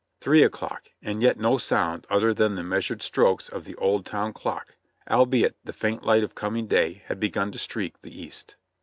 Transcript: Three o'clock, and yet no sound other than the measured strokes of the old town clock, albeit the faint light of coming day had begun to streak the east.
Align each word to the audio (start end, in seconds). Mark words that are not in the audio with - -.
Three 0.19 0.41
o'clock, 0.41 0.87
and 1.03 1.21
yet 1.21 1.37
no 1.37 1.59
sound 1.59 2.07
other 2.09 2.33
than 2.33 2.55
the 2.55 2.63
measured 2.63 3.03
strokes 3.03 3.47
of 3.49 3.65
the 3.65 3.75
old 3.75 4.03
town 4.03 4.33
clock, 4.33 4.75
albeit 5.07 5.57
the 5.63 5.73
faint 5.73 6.01
light 6.01 6.23
of 6.23 6.33
coming 6.33 6.65
day 6.65 7.03
had 7.05 7.19
begun 7.19 7.51
to 7.51 7.59
streak 7.59 8.01
the 8.01 8.19
east. 8.23 8.55